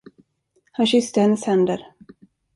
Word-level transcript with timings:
Han 0.71 0.85
kysste 0.87 1.21
hennes 1.21 1.43
händer. 1.43 1.87